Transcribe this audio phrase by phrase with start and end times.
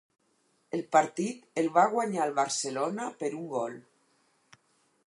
[0.77, 3.79] El partit el va guanyar el Barcelona per un gol.